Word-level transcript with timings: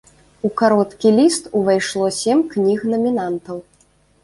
У 0.47 0.49
кароткі 0.61 1.11
ліст 1.17 1.43
увайшло 1.59 2.11
сем 2.19 2.41
кніг-намінантаў. 2.55 3.65